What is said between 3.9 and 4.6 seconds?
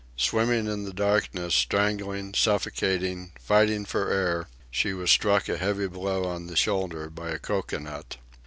air,